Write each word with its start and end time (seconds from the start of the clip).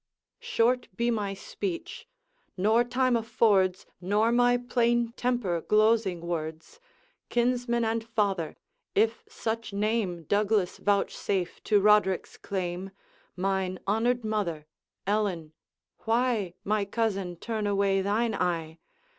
'Short 0.39 0.87
be 0.95 1.11
my 1.11 1.35
speech; 1.35 2.07
nor 2.57 2.83
time 2.83 3.15
affords, 3.15 3.85
Nor 4.01 4.31
my 4.31 4.57
plain 4.57 5.11
temper, 5.15 5.61
glozing 5.61 6.21
words. 6.21 6.79
Kinsman 7.29 7.85
and 7.85 8.03
father, 8.03 8.57
if 8.95 9.23
such 9.29 9.73
name 9.73 10.23
Douglas 10.23 10.79
vouchsafe 10.79 11.63
to 11.65 11.79
Roderick's 11.79 12.35
claim; 12.35 12.89
Mine 13.35 13.79
honored 13.85 14.23
mother; 14.25 14.65
Ellen, 15.05 15.53
why, 16.05 16.55
My 16.63 16.83
cousin, 16.83 17.35
turn 17.35 17.67
away 17.67 18.01
thine 18.01 18.33
eye? 18.33 18.79